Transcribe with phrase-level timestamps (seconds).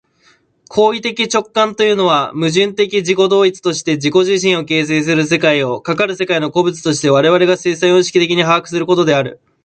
[0.67, 9.39] 行為的直観というのは、矛盾的自己同一として自己自身を形成する世界を、かかる世界の個物として我々が生産様式的に把握することである。